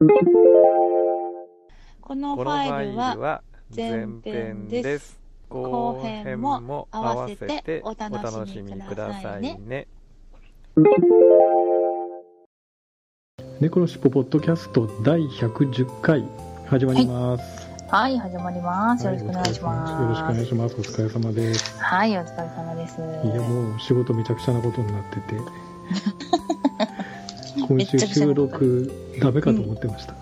[0.00, 0.04] こ
[2.14, 3.42] のファイルは
[3.74, 5.18] 前前編編です。
[5.48, 9.88] 後後編編もも合合わわせておお楽しみくだささいね。
[13.58, 16.24] 猫のしっぽポッドキャスト第110回
[16.66, 17.66] 始まります。
[17.88, 20.76] はい始まりますよろしくお願いしますよろしくお願いします。
[20.76, 21.76] お疲れ様です。
[21.80, 25.34] はいお疲れ様ですいやもう仕事めちゃくちゃなことになってて、
[27.68, 28.90] 今週収録
[29.20, 30.14] ダメかと思ってました。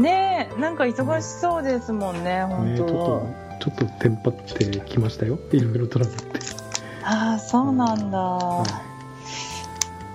[0.00, 5.38] ねえなんか忙しそうですもんね本ねちょっ当、とちょっとテンパってきましたよ。
[5.52, 6.40] いろいろトラブって。
[7.02, 8.64] ああそうなんだ、は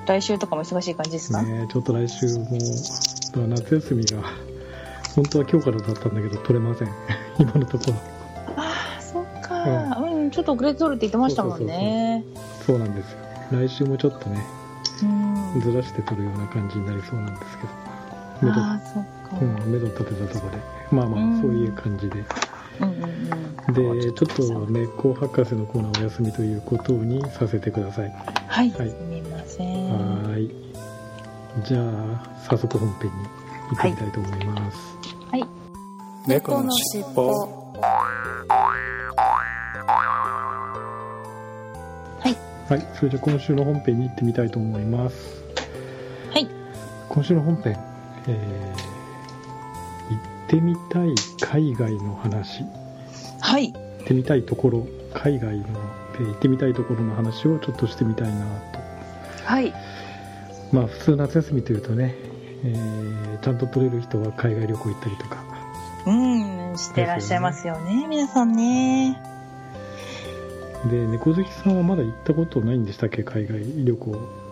[0.07, 2.47] 来週とかも忙しい感じですか、いねちょっと来週も
[3.47, 4.21] 夏休みが
[5.15, 6.89] 本当は今日からだったんだけど取れません。
[7.39, 7.93] 今のところ。
[8.57, 12.23] ああそっかうん、ちょっと遅れて取るって言ってましたもんね
[12.65, 13.17] そうなんですよ。
[13.51, 14.64] 来週もちょっとねうん
[15.59, 17.69] ずらして取るような感じになりそうなんですけど。
[18.41, 20.57] 目処ああそっか、うん、目処立てたところで。
[20.91, 21.39] まあまうん。
[21.39, 22.23] あそういう感じで、
[22.81, 23.03] うん、うん
[23.67, 24.03] うん。
[24.03, 28.11] でちょっと猫博士のコーナーお休みということにさせてください。
[28.47, 28.89] はい、はい。
[28.89, 29.89] すみません。
[29.89, 30.51] はーい。
[31.63, 33.11] じゃあ早速本編に
[33.69, 34.77] 行ってみたいと思います、
[35.31, 35.45] はい。
[36.27, 37.65] 猫のしっぽ。
[42.67, 45.44] はい、それじゃあ今週の本編に行ってみたいと思います
[46.35, 46.47] はい。
[47.07, 47.77] 今週の本編、
[48.27, 48.95] えー
[50.13, 52.63] 行ってみたい海外の話。
[53.39, 53.71] はい。
[53.71, 55.63] 行ってみたいところ海外の
[56.19, 58.79] で行ってみたいところの話をちょっとしてみたいなと。
[59.45, 59.73] はい。
[60.73, 62.15] まあ普通夏休みというとね、
[62.63, 65.43] えーちゃんと取れる人は海外旅行行ったりとか。
[66.05, 69.17] うんしてらっしゃいますよね皆さんね。
[70.91, 74.11] で猫好きさんはまだ行ったことないんでしたっけ海外旅行。
[74.11, 74.44] い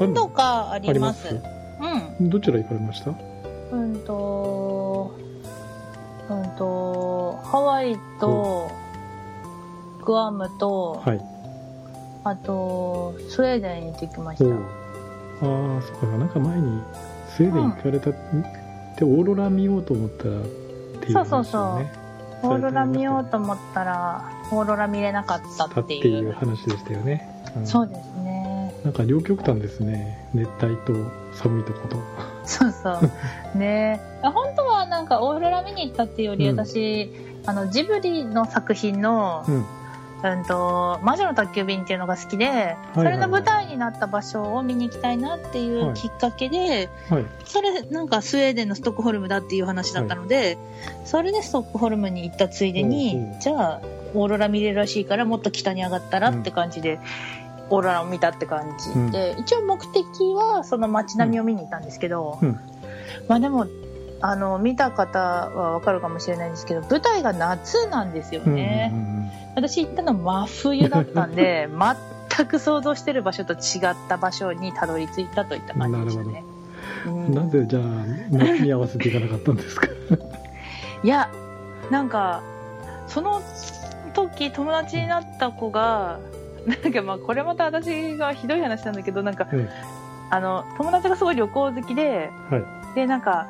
[0.00, 1.28] や何度かあります。
[1.28, 1.40] あり
[2.20, 2.30] うん。
[2.30, 3.10] どちら行かれました？
[3.72, 5.14] うんと、
[6.30, 8.70] うんと、ハワイと、
[10.04, 11.20] グアムと、はい。
[12.24, 14.44] あと、スウェーデンに行ってきました。
[14.44, 16.06] ああそっか。
[16.16, 16.80] なんか前に
[17.36, 21.92] スウェーデン行かれた、んでオーロラ見ようと思ったらっていうそうそう話をね
[22.42, 26.32] オーロラ見ようとと思ったら、オーロラ見れなかったっってていいうう。
[26.32, 27.66] 話でしたよね、うん。
[27.66, 27.98] そうです。
[27.98, 28.04] ね。
[28.86, 30.28] なんか両極端ですね。
[30.32, 30.92] 熱帯と
[31.32, 31.96] 寒いとこと。
[32.44, 33.10] そうそう。
[33.58, 34.00] ね。
[34.22, 36.56] え本当はなんかオーロラ見に行ったっていうより、うん。
[36.56, 37.12] 私、
[37.46, 39.64] あの、ジブリの作品の、うん。
[40.22, 47.24] うんと、魔女の宅急便っていうのが好きで、はいそれの舞台になった場所を見に行きたいなっていうきっかけで、はい。
[47.44, 50.58] それなんかスウェーデンのストックホルムだっていう話だったので、
[51.04, 53.80] それでストックホルムに行ったついでに、ほうほうじゃあ
[54.14, 57.00] オーロラ見れるらしいからもっと北に上がったらって感じで、
[57.70, 58.90] オーロラを見たって感じ。
[58.90, 59.10] うん。
[59.10, 60.04] で、一応目的
[60.34, 62.58] はその街並みを見に行ったんですけど、うん。
[63.28, 63.66] まあでも
[64.20, 68.90] あの見た方はわかるかもしれないんですけど舞台が夏なんですよね。
[68.92, 69.16] うんうんうん
[69.56, 71.66] 私行ったの真冬だったんで
[72.36, 73.60] 全く想像してる場所と違っ
[74.06, 76.44] た場所にたどり着いたといった感じでしたね。
[77.06, 77.34] うん。
[77.34, 77.82] なぜじゃあ
[78.30, 79.88] 夏に合わせていかなかったんですか？
[81.02, 81.30] いや
[81.90, 82.42] なんか
[83.08, 83.40] その
[84.12, 86.18] 時友達になった子が
[86.66, 89.68] なんかまあこれまた私がひどい話なんだけどなんか、うん
[90.28, 92.94] あの友達がすごい旅行好きではい。
[92.96, 93.46] でなんか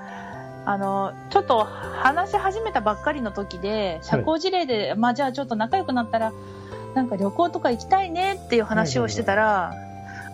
[0.67, 6.33] あのちょっと話し始めたばっかりの時で社交辞令で、まあじゃあちょっと仲良くなったら
[6.95, 9.73] なんか旅行とか行きたいねっていう話をしてたら、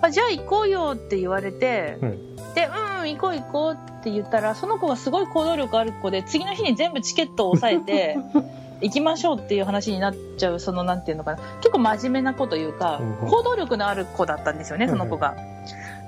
[0.00, 2.18] あじゃあ行こうよって言われて、はい。
[2.54, 8.16] でうん行こう行こうって言ったらその子がすごい行動力ある子で次の日に全部チケットを押さえて
[8.82, 11.38] 行きましょうっていう話になっちゃうそのなんていうのかな。
[11.60, 15.36] 結構真面目な子というか行動力のある子だったんですよねその子が。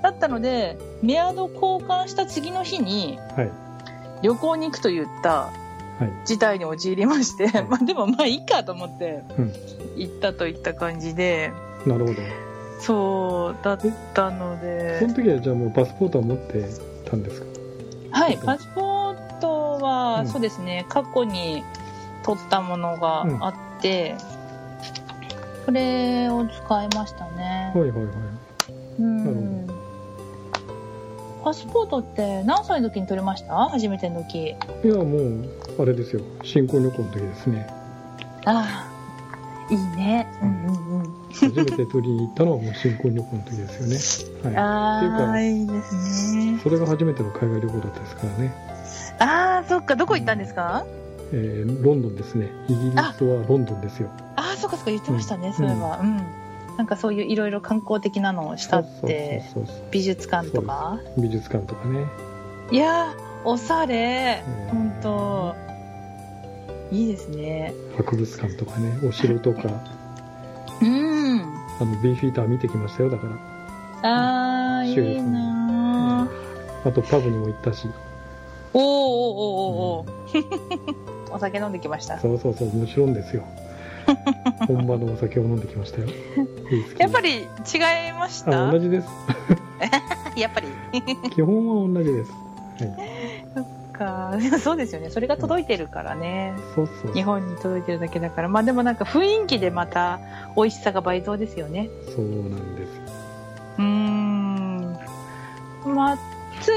[0.03, 3.51] だったのでメアド交換した次の日にはい。
[4.23, 5.31] 旅行に行くと言った
[5.99, 6.27] はい。
[6.27, 7.65] 事態に陥りまして、はい。
[7.65, 9.53] まあでもまあいいかと思ってうん。
[9.97, 11.53] 行ったといった感じで
[11.87, 12.21] なるほど。
[12.81, 13.81] そうだっ
[14.13, 14.99] たので。
[14.99, 16.65] その時はじゃあもうパスポートは持って
[17.09, 17.47] たんですか？
[18.11, 20.29] はいパスポートは、うん。
[20.29, 21.63] そうですね過去に
[22.25, 24.17] 取ったものがあって、
[25.65, 27.73] それを使いましたね。
[27.75, 28.07] はいはいはい。
[29.01, 29.67] うん。
[31.43, 33.55] パスポートって何歳の時に取れました？
[33.69, 34.39] 初めての時。
[34.49, 34.55] い
[34.85, 35.45] やもう
[35.79, 36.23] あれですよ。
[36.43, 37.67] 新婚旅行の時ですね。
[38.47, 38.89] あ
[39.69, 40.27] あ、いいね。
[40.43, 41.15] うんうんうん。
[41.33, 44.45] 初めて取りに行ったのはもう新婚旅行の時ですよね。
[44.45, 44.57] はい。
[44.57, 45.95] ああ、かいいです
[46.37, 46.59] ね。
[46.63, 48.55] それが初めての海外旅行だったですからね、
[49.19, 50.85] ああ、そっか、どこ行ったんですか？
[51.37, 55.99] えーロンドンですねイギリスはロンドンですよああ、そっかそっか、言ってましたね、うんそういえば。
[55.99, 56.17] うん。
[56.77, 59.43] なんかそういういろいろ観光的なのをしたって、
[59.91, 61.01] 美術館とか？
[61.19, 62.05] 美術館とかね
[62.71, 64.43] いやー、おしゃれ。
[64.73, 65.55] うんほんと。
[66.91, 67.75] いいですね。
[67.97, 69.63] 博物館とかねお城とか
[70.83, 71.41] うん。
[71.81, 73.27] あのビーフィーター見てきましたよだか
[74.03, 76.89] らああ、いいなー。
[76.89, 77.89] あとパブにも行ったし
[78.73, 81.04] おーおーおーおーおー
[81.35, 82.19] お酒飲んできました。
[82.19, 83.43] そうそうそうもちろんですよ
[84.69, 86.07] 本場のお酒を飲んできましたよ
[86.99, 87.47] やっぱり違い
[88.19, 88.69] ました？
[88.69, 89.09] あ同じです
[90.37, 90.69] やっぱり。
[91.31, 92.31] 基本は同じです、
[92.81, 94.59] はい、か。
[94.59, 95.11] そうですよね。
[95.11, 96.55] それが届いてるからね。
[96.75, 98.49] そうそう日本に届いてるだけだから。
[98.49, 100.21] まあでもなんか雰囲気でまた
[100.57, 101.89] 美味しさが倍増ですよね。
[102.15, 103.04] そうなんです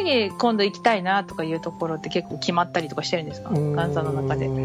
[0.08, 3.50] 次今度行きたいなとかいうところって結構決まったりとかしてるんですか？
[3.50, 4.48] ガンの中で。
[4.48, 4.60] どこ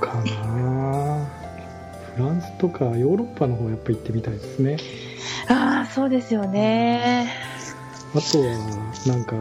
[0.00, 1.26] かな。
[2.16, 4.78] フランスとかヨーロッパの方やっぱ行ってみたいですね。
[5.48, 7.30] ああ、そうですよね。
[8.14, 8.46] あとは
[9.06, 9.36] なんか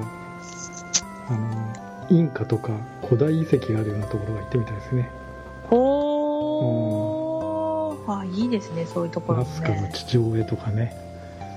[1.29, 1.73] あの
[2.09, 2.71] インカとか
[3.03, 5.09] 古代遺跡があるようなところが行ってみたいですね。
[5.69, 8.11] ほー。
[8.11, 9.91] あいいですね、そういうところもナスカのね。
[9.93, 10.95] 父親とかね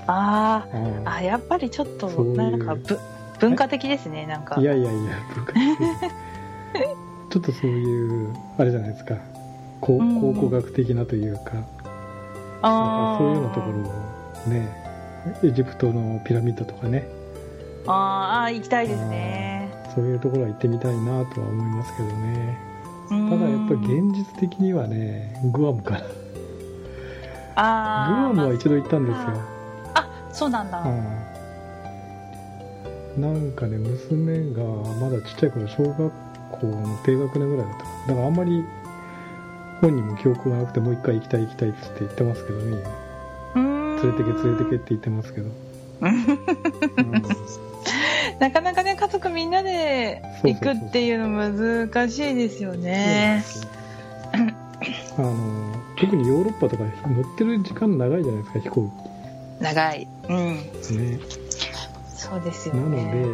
[0.07, 0.65] あ
[1.05, 2.99] ああ、あ、やっぱりちょっと、なんかぶ、
[3.39, 4.59] 文化的ですね、なんか。
[4.59, 5.01] いやいやいや
[5.35, 5.61] 文化的
[7.29, 9.15] ちょっとそういうあれじゃないですか。
[9.81, 14.83] 考古学的なというか、なんかそういうようなところをね。
[15.41, 17.07] エジプトのピラミッドとかね。
[17.87, 19.71] あーあー、行きたいですね。
[19.95, 22.73] そういうところは行ってみたいなとは思いますけどね。
[23.09, 26.03] たただやっぱり現実的にはねグアムかなグ
[27.55, 29.52] アムは一度行ったんですよ、あ、
[30.33, 30.81] そうなんだ。
[30.81, 30.89] う
[33.19, 33.21] ん。
[33.21, 34.63] なんかね娘が
[34.99, 35.97] まだちっちゃい頃小学
[36.51, 37.83] 校の低学年ぐらいだった。
[38.07, 38.65] だからあんまり
[39.81, 42.83] 本人も記憶がなくてもう一回行きたい行きたいっつって言ってますけどね
[43.55, 45.49] 連れてけ連れてけって言ってますけど、
[46.01, 47.21] うん。
[48.39, 53.43] なかなかね、家族みんなで行くっていうの難しいですよね。
[55.17, 58.91] あの特にヨーロッパとか乗ってる時間長いじゃないですか飛行
[59.59, 60.07] 長い。
[60.29, 60.57] うん。
[60.81, 61.19] 機ね
[62.07, 63.25] そうですよなので、ね。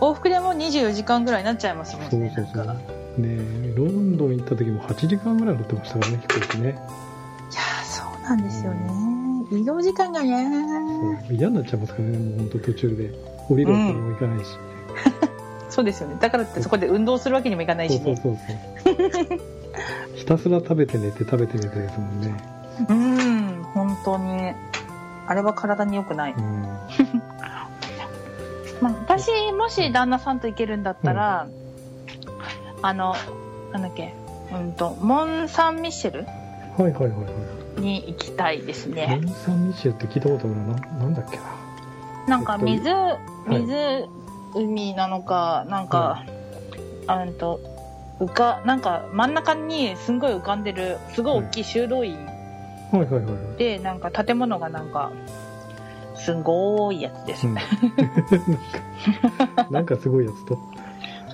[0.00, 2.32] 往復でもう24時間ぐらいになっちゃいますもんね。
[2.34, 9.08] そうそうそうねロンドン行った時も8時間ぐらい乗ってましたからね飛行機ねいやーそうなんですよね。
[9.50, 11.24] 移動時間がね。
[11.30, 13.10] 嫌になっちゃいますからねもう本当途中で
[13.48, 14.50] 降りるわけにもいかないし、
[15.70, 16.16] そうですよね。
[16.20, 18.04] だからってそこで運動するわけにもいかないしね。
[18.04, 19.40] そうそうそうそう
[20.16, 22.36] ひたすら食べて寝て食べて寝てですもんね、
[22.88, 24.52] うん、本当に。
[25.28, 26.32] あれは体に良くない。
[26.32, 26.62] うん、
[28.80, 31.46] まあ、私、もし旦那さんと行けるんだったら、
[32.80, 33.14] あの、
[33.72, 34.14] なんだっけ、
[34.52, 36.30] うんと、モン・サン・ミッシェルは
[36.78, 37.16] いはいはいは
[37.78, 37.80] い。
[37.80, 39.20] に行きたいですモね。
[39.22, 40.62] ン・サン・ミシェルって聞いたことあるな。
[40.74, 41.42] ななんだっけな。
[42.26, 42.92] なんか水、い。
[43.48, 44.08] 水、
[44.54, 46.24] 海なのか、なんか、
[47.06, 47.60] あんと、
[48.18, 52.37] 浮か、なんか真ん中にすんごい浮かんでる、すごい大きい修道院はい
[52.92, 55.10] はいはいはいで、なんか建物がなんか、
[56.14, 57.46] すごいやつです。
[57.46, 57.54] うん。
[57.54, 57.70] なんか
[59.70, 60.54] なんかすごいやつと。
[60.54, 60.60] そ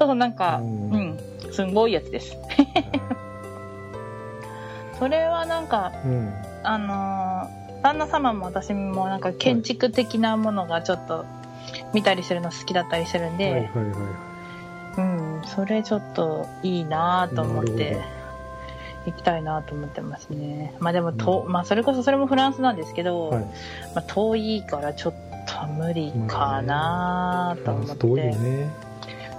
[0.04, 1.18] うそう、なんか、ううんん、
[1.52, 2.36] すんごいやつです。
[4.98, 6.32] それはなんか、うん。
[6.62, 11.26] あのー旦那様も私もなんか建築的なものがちょっと
[11.92, 13.70] 見たりするの好きだったりするんで、はいはいは
[14.96, 18.00] いうん、それちょっといいなと思って
[19.06, 20.74] 行きたいなと思ってますね。
[20.80, 23.42] まあでもと、まあそれこそそれもフランスなんですけど、はい。
[23.42, 23.48] ま
[23.96, 25.14] あ遠いからちょっ
[25.46, 28.70] と無理かなと思って、フランス遠いよね。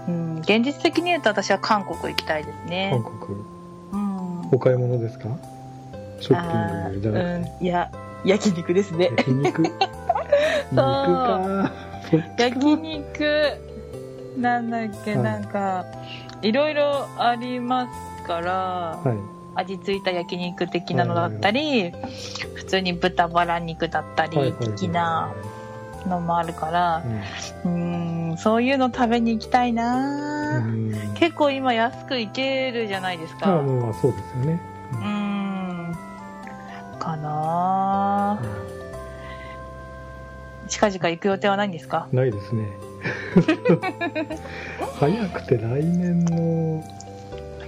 [0.08, 3.04] うん、現実的に言うと私は韓国行きたいです韓ね。
[3.26, 3.40] 国。
[3.92, 4.50] うん。
[4.52, 5.30] お買い物ですか？
[6.22, 7.52] ショッピングじゃなくて。
[7.58, 7.92] うん、いや、
[8.24, 9.12] 焼肉ですね。
[9.18, 9.62] 焼肉？
[10.72, 11.72] 肉か
[12.38, 13.58] 焼肉、
[14.38, 15.24] なんだっけ、はい。
[15.24, 15.86] なんか、
[16.42, 17.88] いろいろありま
[18.22, 18.54] すから、
[19.04, 21.92] はい味付いた焼肉的なのだったり、
[22.54, 25.34] 普通に豚バラ肉だったり、的な
[26.08, 27.04] のもあるから
[27.66, 27.72] う、ん。
[27.72, 30.92] うーん、そういうの食べに行きたいな、うん。
[31.16, 33.48] 結構今安く行けるじゃないですか。
[33.48, 34.62] まあまあそうですよね。
[34.92, 35.96] うーん、
[37.00, 38.42] かな。
[40.68, 42.08] 近々行く予定はないんですか？
[42.12, 42.68] ないですね。
[45.00, 46.84] 早くて来年の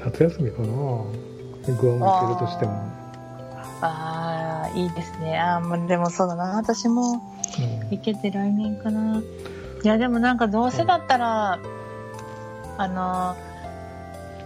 [0.04, 0.68] 夏休みかな
[1.74, 2.72] グアム行けるとしても、
[3.82, 5.38] ああいいですね。
[5.38, 6.58] ああでもそうだな。
[6.58, 7.90] 私もうん。
[7.90, 9.20] 行けて来年かな。
[9.20, 11.60] いやでもなんかどうせだったら、
[12.78, 13.36] あの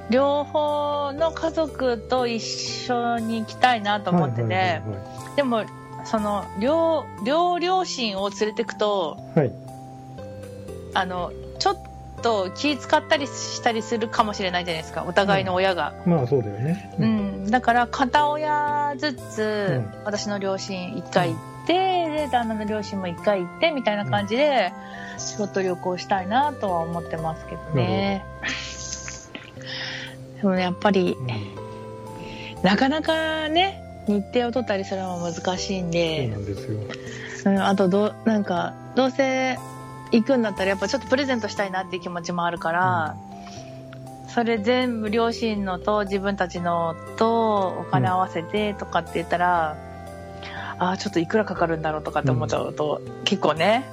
[0.10, 4.82] 両方の家族と一緒に行きたいなと思ってて、
[5.36, 5.64] でも
[6.06, 9.48] その両両両親を連れてくとはい。
[9.48, 9.54] はい、
[10.94, 11.91] あのちょっと
[12.56, 15.04] 気使ったりしたりするかもしれないじゃないですか。
[15.04, 16.94] お互いの親が、まあそうだよね。
[17.00, 17.52] うん。
[17.52, 20.06] だから片親ずつ、うん。
[20.06, 24.74] 私の両親1回行って、で旦那の両親も1回行ってみたいな感じで、
[25.18, 28.24] 仕事旅行したいなとは思ってますけどね、
[30.42, 31.28] でもねやっぱりうん。
[32.64, 36.80] なかなかね日程を取ったりするのは難しいんそうで、なんですよ。
[37.46, 39.58] うん、あとどうなんかどうせ
[40.12, 43.16] 行くんだったらやっぱちょっとプレゼントしたいなっていう気持ちもあるから、
[44.28, 49.78] それ全部両親のと自分たちのとお金合わせてとかって言ったら、
[50.80, 53.86] ああちょっといくらかかるんだろうとかって思っちゃうと、結構ね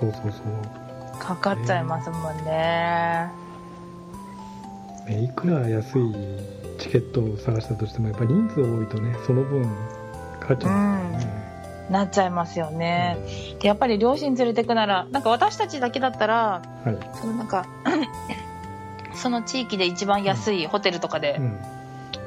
[0.00, 1.18] そうそうそう。
[1.18, 3.30] かかっちゃいますもんね。
[5.06, 6.14] ねいくら安い
[6.78, 9.64] チケットを探したとしてもやっぱ人数多いとねその分
[10.38, 10.72] かかっちゃう。
[11.04, 11.12] ん。
[11.12, 11.47] ですよね、
[11.90, 13.16] なっちゃいますよね。
[13.60, 17.66] でやっぱり両親連れてくならなんか私たちだけだったらはい、そのなんか
[19.14, 21.58] その地域で一番安いホテルとかでうん。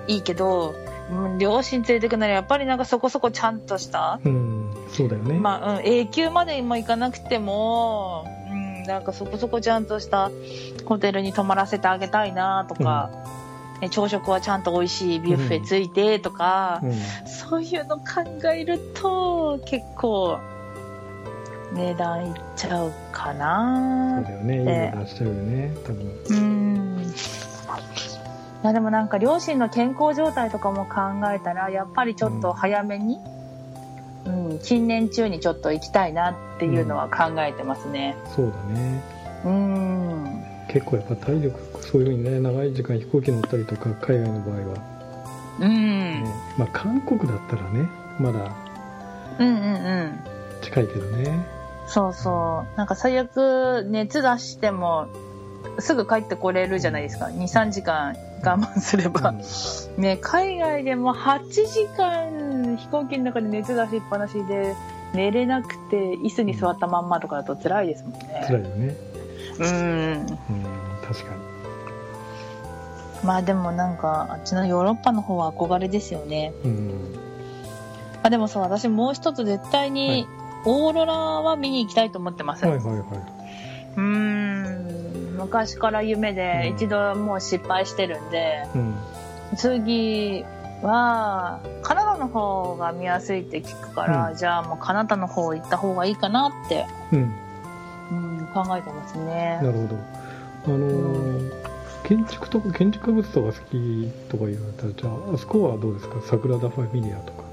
[0.08, 0.74] いいけど、
[1.12, 10.32] うん両親連れてくならやっぱりなんかそこそこちゃんとした、うん、そうだよね、まあ、うん、永久までも行かなくても、うん、なんかそこそこちゃんとした
[10.86, 13.32] ホテルに泊まらせてあげたいなとか、ね
[13.90, 16.94] 朝食はちゃんと美味しいビュッフェついてとか、うん。
[17.28, 18.04] そういうの考
[18.54, 20.40] えると結構
[21.74, 24.58] 値段いっちゃうかそうなだよね。
[24.58, 26.24] いいの出しちゃうよね多分。
[26.30, 27.14] うん。
[28.64, 31.00] いやでもなんか両親の健康状態とかも考
[31.34, 33.18] えたらやっぱりちょっと早めに、
[34.26, 38.16] うん、近年中にちょっと行きたいなっていうのは考えてますね。
[38.36, 39.02] そうだね。
[39.46, 40.41] うん
[40.72, 46.26] 結構やっぱ体力そういうふうにね長い時間飛行機乗ったりとか海外の場合は、うん、ね
[46.58, 48.72] まあ韓国だったらねまだ
[49.40, 50.20] うんうんうん。
[50.62, 51.46] 近いけどね。
[51.88, 52.78] そうそう。
[52.78, 55.08] なんか最悪熱出しても
[55.80, 57.26] すぐ帰ってこれるじゃないですか。
[57.26, 59.34] 23時間我慢すれば、
[59.98, 64.76] ね海外でも8時間飛行機の中で熱出しっぱなしで
[65.14, 68.46] 寝れなくて椅子に座ったまんまとかだと辛いですもんね。
[68.48, 69.11] 辛いよね
[69.60, 70.40] うん。
[70.50, 70.66] うん
[71.08, 71.42] 確かに。
[73.24, 76.54] まあでもなんかあっちのヨーロッパの方は憧れですよね。
[76.64, 77.16] うん。
[78.24, 80.28] あでもそう私もう一つ絶対に
[80.66, 83.04] オーロラは見に行きたいと思ってます、はいはいは
[83.98, 85.36] うーん。
[85.38, 86.76] 昔から夢でうん。
[86.76, 88.96] 一度もう失敗してるんで、いうん。
[89.58, 90.46] 次
[90.84, 94.36] はカナダの方が見やすいって聞くから、うん。
[94.36, 97.36] じゃあもうカナダの方行った方がいいかなって、うんうん、
[98.54, 99.60] 考えてますね。
[99.62, 99.96] なるほど。
[100.66, 101.72] あのー
[102.04, 106.16] 建築とか建築物とか好きとか言われたらじゃああそこはどうですか？
[106.26, 107.44] 桜田ファミリアとか。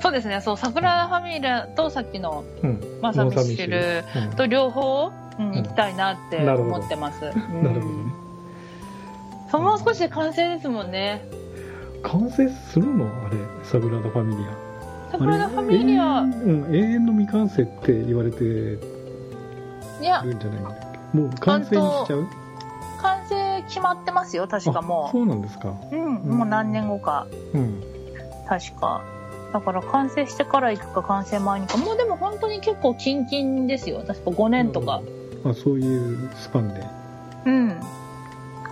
[0.00, 0.40] そうですね。
[0.40, 2.80] そう桜ファミリアとさっきのうん。
[3.02, 4.36] まさみシェルうん。
[4.36, 5.56] と両方、うん、ん。
[5.56, 7.80] 行きたいなって思ってます、 なるほどね。
[9.50, 11.26] そうもう少しで完成ですもんね。
[12.02, 13.06] 完成するの？
[13.06, 14.46] あれ桜田ファミリア。
[15.10, 16.20] 桜田ファミリア。
[16.20, 18.78] うん、永遠の未完成って言われて
[20.00, 20.70] るんじゃないんだ
[21.12, 22.26] もう完成しちゃう
[23.00, 27.82] 完成決まってますよ確かあもそうなんですかうんもう何年後かうん
[28.48, 29.02] 確か
[29.52, 35.02] だから完成してから行くか完成前にかもうでも本当に結構キンキンですよ確か5年とか
[35.44, 36.84] あそういうスパンで、
[37.46, 37.70] うん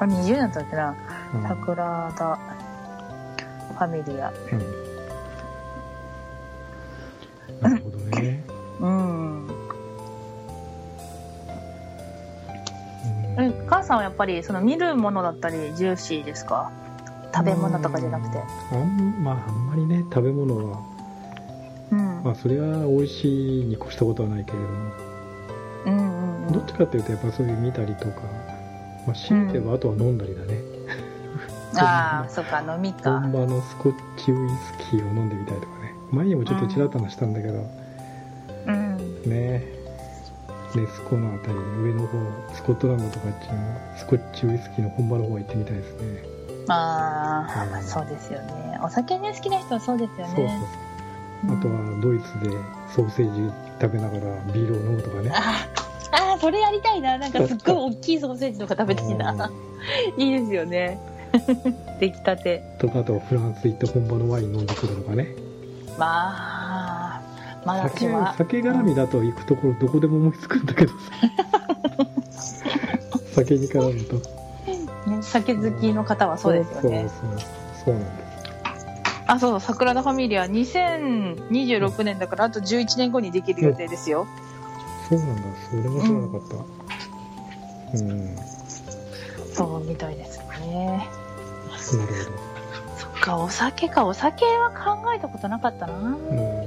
[0.00, 0.94] あ20年だったっけな
[1.34, 2.38] うん桜田
[3.72, 4.67] ファミリアうん
[14.18, 16.70] ぱりその見るものだったりジューシーですか？
[17.34, 18.38] 食べ物とかじゃなくて。
[18.72, 20.80] あんまああんまりね食べ物は
[21.92, 22.22] うん。
[22.24, 24.74] まあそれは美味しいに越したことはないけれども、
[25.86, 26.52] うんうんうん。
[26.52, 28.22] どっちかっていうとやっぱそういう見たりとか
[29.06, 30.58] まあ強いて言えばあとは飲んだりだね、
[31.80, 33.20] ああそっか飲みか。
[33.20, 35.94] 本場のスコッチウイスキーを飲んでみたいとかね。
[36.10, 37.64] 前にもちょっとちらっと話したんだけど、
[38.66, 38.96] うん。
[39.24, 39.77] ね
[40.74, 42.18] ネスコのあたり上の方
[42.54, 46.22] スコットランドとかあっちのスコッチウイスキーの本場の方は行ってみたいですね。
[46.68, 47.84] ああ、うん。
[47.84, 48.78] そうですよね。
[48.82, 50.60] お酒ね好きな人はそうですよそうそうね
[51.46, 52.50] あとはドイツで
[52.94, 54.20] ソーセージ食べながら
[54.52, 55.30] ビールを飲むとかね。
[55.32, 55.66] あ
[56.10, 57.16] あーそれやりたいな。
[57.18, 59.02] なんかすっごい大きいソーセージとか食べた。
[59.02, 59.50] いな
[60.16, 60.98] いいですよね。
[62.00, 62.62] 出来たて。
[62.78, 65.28] とかあとはフランス行って本場のワイン飲んでくるとかね。
[65.98, 66.06] ま
[66.54, 66.57] あ
[67.64, 68.34] まあ私酒は。
[68.36, 70.96] 酒絡みだと行くところどこでも思いつくんだけどさ。
[73.34, 74.16] 酒に絡むと。
[75.08, 77.08] ね、酒好きの方はそうですよね。
[77.08, 77.40] そうそう
[77.84, 77.94] そう。
[77.94, 78.28] なんです。
[79.28, 84.26] あそう桜田ファミリア2026年だからあと11年後にできる予定ですよ、
[85.10, 85.42] そうなんだ。
[85.70, 86.56] それも知らなかった。
[87.98, 88.36] うん、
[89.52, 91.08] そうみたいですね。
[91.68, 92.12] なる
[92.96, 94.06] そっかお酒か。
[94.06, 95.92] お酒は考えたことなかったな。
[95.92, 96.57] ほど、うん、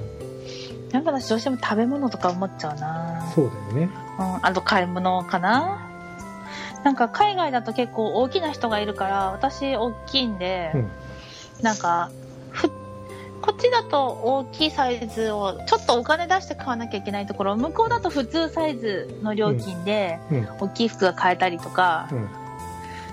[0.91, 3.31] やっぱ私どうしても食べ物とか思っちゃうな。
[3.33, 3.89] そうだよね。
[4.19, 5.87] うん、あと買い物かな。
[6.83, 10.91] なんか海外だと結構大きな人がいるから私大きいんで、うん。
[11.61, 12.11] なんか
[12.49, 12.69] ふ
[13.41, 20.47] こっちだと大きいサイズをちょっとお金出して買わなきゃいけないところ向こうだと普通サイズの料金でうん。
[20.59, 22.29] 大きい服が買えたりとか、うん。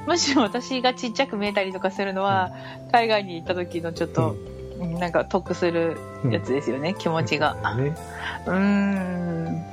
[0.06, 2.52] むしろ私がちっちゃく見えたりとかするのは、
[2.90, 5.96] 海外に行った時のちょっと、うんなんか得する
[6.30, 7.54] やつですよね、気持ちが。
[7.76, 7.96] ね。
[8.46, 9.64] うーん。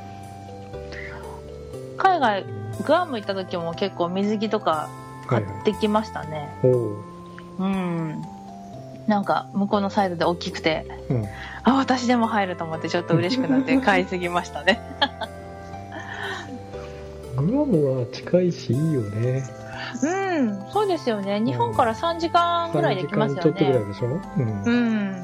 [1.98, 2.46] 海外
[2.86, 4.90] グアム行った時も結構水着とか
[5.28, 7.04] 買ってきましたね、おう。
[7.60, 8.22] うん。
[9.08, 11.26] なんか向こうのサイズで大きくてうん。
[11.64, 14.82] あ私でも入ると思ってちょっと嬉しくなって 買いすぎましたね。
[17.36, 19.44] グアムは近いしいいよね
[20.02, 20.72] うん。
[20.72, 21.40] そうですよね。
[21.40, 24.08] 日本から3時間ぐらいできます3時間ちょよねっとぐらいでしょ？
[24.08, 25.24] うん、うん。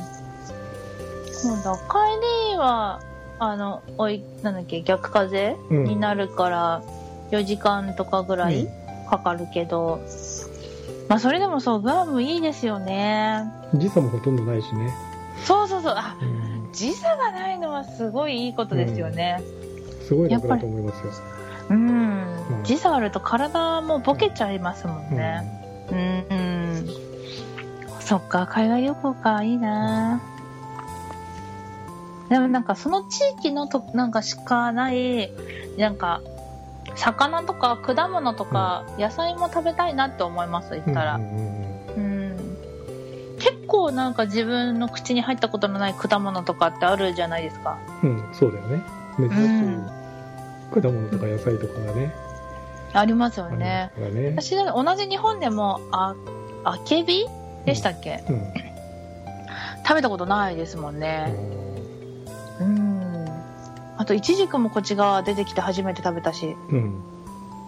[1.31, 1.75] そうだ。
[1.75, 2.99] 帰りは
[3.39, 5.83] あのおいなんだっけ逆風うん。
[5.85, 6.81] になるから
[7.31, 8.67] 4時間とかぐらい
[9.09, 9.99] かかるけど、
[11.09, 13.43] まあそれでもそうグアムいいですよね。
[13.73, 14.93] 時差もほとんどないしね、
[15.43, 15.93] そうそうそう。
[15.97, 19.41] あうん、時差がないのはすごいいいことですよね。
[20.07, 21.11] すごい楽だと思いますよ、
[21.71, 25.41] うん、うん時差あると体もボケちゃいますもんね。
[25.89, 26.41] うん、う
[26.75, 26.87] ん、
[27.99, 30.21] そっか海外旅行かいいな。
[32.29, 35.31] でもなんかその地域のとなんかしかない
[35.77, 36.21] なんか
[36.95, 42.57] 魚とか果物とか野菜も食べたいなって思います行ったら、うん。
[43.39, 47.79] 結構なんか自分の口に入ったことのない果物とかってあるじゃないですか。
[48.03, 48.83] うん、そうだよね。
[49.17, 49.45] 珍しい。
[49.45, 50.00] うん
[50.71, 52.13] 果物とか野菜とかがね、
[52.93, 53.91] ありますよね。
[53.97, 54.33] ね。
[54.35, 56.15] 私同じ日本でもあ
[56.63, 57.27] あけび？
[57.65, 58.53] でしたっけ、うん。
[59.83, 61.35] 食べたことないですもんね。
[62.59, 63.27] うん。
[63.97, 67.03] あとイチジクもこっち側出てきて初めて食べたし、うん、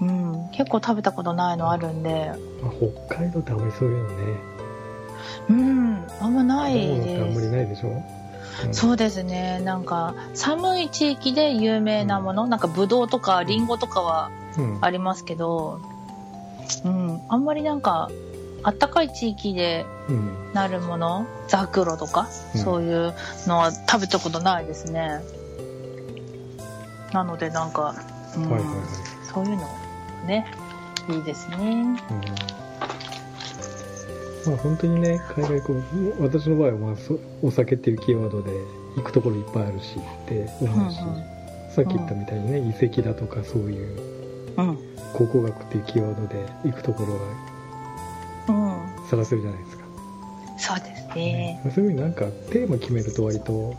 [0.02, 2.32] うん、結構食べたことないのあるんで。
[2.62, 2.72] まあ、
[3.08, 4.40] 北海道ってあんまりそういうのね。
[5.50, 6.08] うん。
[6.22, 8.04] あんまない果物ってあんまりですないでしょ、
[8.66, 8.74] うん。
[8.74, 9.60] そうですね。
[9.60, 14.78] なんか寒い地域で有名なものなんかブドウとかリンゴとかはうん。
[14.82, 15.82] ありますけど、
[16.86, 18.10] うん、あんまりなんか
[18.62, 20.54] あったかい地域でうん。
[20.54, 22.62] なるものザクロとか、うん。
[22.62, 23.14] そういう
[23.48, 25.22] のは食べたことないですね。
[27.12, 27.96] なのでなんか、
[28.36, 28.44] うん。
[28.44, 28.76] はいはいはい。
[29.24, 29.68] そういうの
[30.26, 30.46] ね
[31.10, 31.58] いいですね。
[31.58, 31.98] うん
[34.46, 38.52] まあ本当にね海外こう私の場合はまあそお酒っていうキーワードで
[38.96, 41.24] 行くところいっぱいあるしって思うし、うんうん。
[41.72, 44.00] さっき言ったみたいにね遺跡だとかそういう
[44.58, 44.78] うん。
[45.14, 49.08] 考古学っていうキーワードで行くところがうん。
[49.10, 49.86] 探せるじゃないですか、
[50.58, 51.62] そうですね。
[51.64, 53.76] そういうふうになんかテーマ決めると割と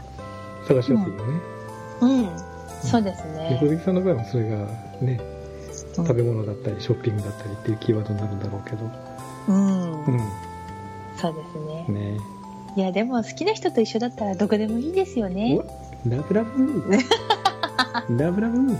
[0.66, 1.40] 探しやすいよね、
[2.00, 2.28] うん。
[2.82, 4.56] そうですでね小関さんの場合はそれが
[5.00, 5.20] ね
[5.98, 6.06] うん。
[6.06, 8.90] 食べ物だったりショッピングだったりっていうキーワードになるんだろうけど。
[9.48, 10.20] うん、うん
[11.16, 11.86] そうですね。
[11.88, 12.18] ね。
[12.76, 15.60] いやでも好きな人と一緒だったらどこでもいいですよね。
[16.06, 16.98] おラブラブ
[18.18, 18.76] ラブラブ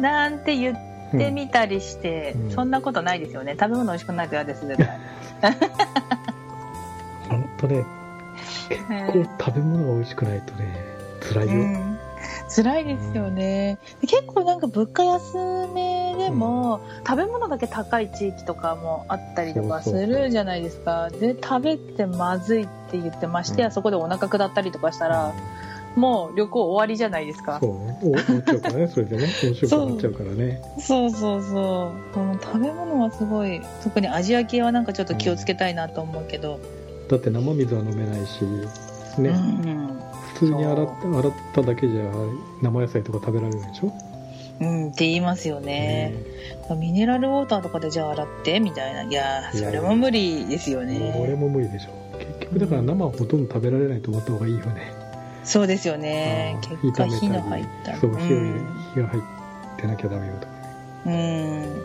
[0.00, 0.76] なんて言っ
[1.12, 2.50] てみたりして、うん。
[2.50, 3.56] そんなことないですよね。
[3.58, 4.78] 食べ物美味しくないと嫌です絶
[5.40, 5.56] 対
[7.28, 7.84] 本当ね。
[8.68, 10.74] 結構食べ物が美味しくないとね
[11.20, 11.89] 辛いよ、うん
[12.54, 21.10] 辛いですよね、結構なんか物価安めでも、食べ物だけ高い地域とかもあったりとかするじゃないですか。
[21.10, 23.72] で食べてまずいって言ってましてや、うん。
[23.72, 25.32] そこでお腹下ったりとかしたら、
[25.96, 27.58] もう旅行終わりじゃないですか。
[27.60, 28.12] そう。
[28.12, 29.28] っちゃうからね それでね。
[29.42, 30.62] 面白くなっちゃうからね。
[30.78, 31.10] そう。
[31.10, 36.58] そうそうこの食べ物はすごい特にアジア系はなんかちょっと気をつけたいなと思うけど、
[37.08, 38.44] だって生水は飲めないし
[39.18, 39.89] ね、うん普
[40.46, 42.02] 通に洗っ洗っただけじゃ
[42.62, 43.92] 生野菜とか食べられないでしょ、
[44.60, 46.14] うん、って言いますよね、
[46.78, 49.04] ミネラルウォーターとかでじゃあ洗ってみたいな。
[49.04, 51.90] いやそれも無理ですよこれねも無理でしょ。
[52.18, 54.92] 結局だから生はほとんど食べられないと思った方がいいよね。
[55.44, 56.58] そうですよね。
[56.82, 58.66] 結果火の入ったそう、火をうん。
[58.94, 59.22] 火が入っ
[59.78, 60.46] てなきゃダメよと。
[60.46, 60.52] か
[61.06, 61.06] ね。
[61.06, 61.14] うん。
[61.14, 61.80] うん。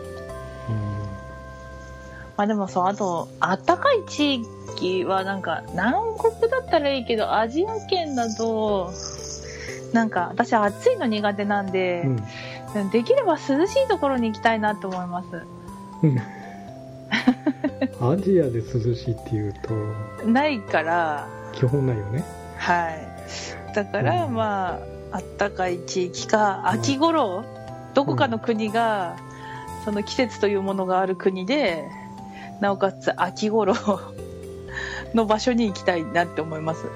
[2.36, 4.44] まあでもそうあとあったかい地
[4.76, 8.90] 域はなんか南国だったらいいけどアジア圏だと
[9.92, 12.90] なんか私暑いの苦手なんで、うん。
[12.90, 15.42] できれば涼しいところに行きたいなと思います
[16.02, 16.18] うん。
[18.12, 19.54] アジアで涼しいっていう
[20.22, 22.24] と、ないから基本ないよね。
[22.58, 24.80] はいだから、うんま
[25.12, 27.44] ああったかい地域か秋頃、
[27.94, 29.16] どこかの国が、
[29.84, 31.88] その季節というものがある国で
[32.60, 33.74] なおかつ秋頃
[35.14, 36.86] の場所に行きたいなって思います。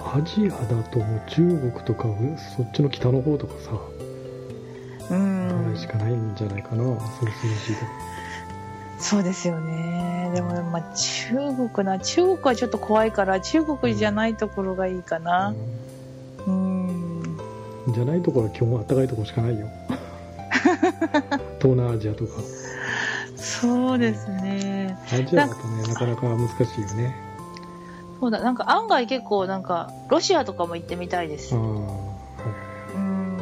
[0.00, 2.08] アジアだともう中国とか
[2.56, 3.72] そっちの北の方とかさ、
[5.10, 5.74] うん。
[5.74, 7.72] いしかないんじゃないかな、そう涼し。
[7.72, 7.90] いとこ。
[8.98, 10.30] そうですよね。
[10.34, 15.54] でも、まあ、中国な中国はちょっと怖いから中国じゃないところがいいかな。
[16.46, 16.88] うん。
[17.86, 17.94] うん。
[17.94, 19.68] じゃないところは基本あったかいところしかないよ。
[21.60, 22.32] 東南アジアとか。
[23.36, 24.77] そうですね
[25.12, 27.14] アジアだとね、なかなか難しいよね。
[28.20, 33.36] そうだなんか案外結構なんかロシアとかも行ってみたいですああ、はいうん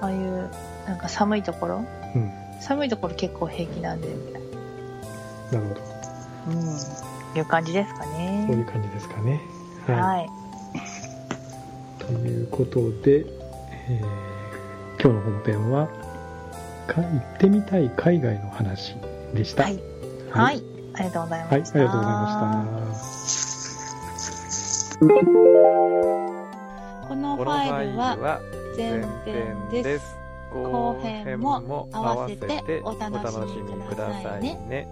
[0.00, 0.50] ああいう
[0.86, 1.76] なんか寒いところ？
[1.76, 1.86] はい。
[2.14, 2.32] うん。
[2.60, 4.08] 寒いところ結構平気なんで
[5.50, 5.80] なるほど。
[6.48, 6.76] うん
[7.36, 9.40] いう感じですかそういうね感じですかね。
[9.86, 9.96] はい。
[9.96, 10.30] はい
[11.98, 13.24] ということで、
[13.88, 14.32] えー
[15.02, 15.88] 今日の本編は、
[16.86, 18.94] か行ってみたい海外の話
[19.34, 19.64] でした。
[19.64, 19.80] はい
[20.32, 20.62] はい、
[20.94, 22.92] ありがとうございはい、ありました、がとうございました。
[27.08, 28.40] このファイルはは前
[28.76, 30.16] 前編ですす。
[30.52, 34.88] 後編も合わせてお楽しみくださいね